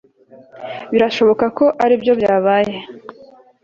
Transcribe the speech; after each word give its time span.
birashoboka 0.91 1.45
ko 1.57 1.65
aribyo 1.83 2.13
byabaye 2.19 2.73